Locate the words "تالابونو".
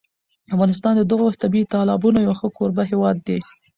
1.73-2.19